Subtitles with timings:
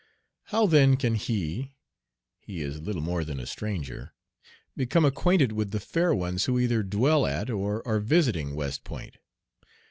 [0.45, 1.75] How then can he
[2.39, 4.15] he is little more than a stranger
[4.75, 9.17] become acquainted with the fair ones who either dwell at or are visiting West Point.